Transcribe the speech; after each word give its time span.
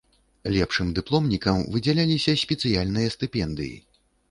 Лепшым 0.53 0.89
дыпломнікам 0.99 1.61
выдзяляліся 1.77 2.37
спецыяльныя 2.47 3.15
стыпендыі. 3.19 3.75